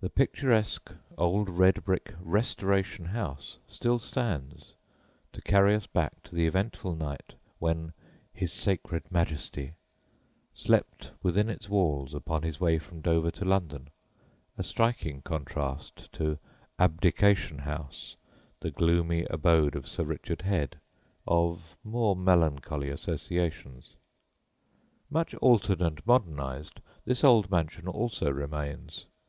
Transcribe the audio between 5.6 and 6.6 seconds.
us back to the